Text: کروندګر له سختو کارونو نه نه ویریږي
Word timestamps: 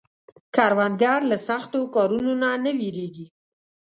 کروندګر 0.55 1.19
له 1.31 1.37
سختو 1.47 1.79
کارونو 1.95 2.31
نه 2.41 2.49
نه 2.63 2.71
ویریږي 2.79 3.27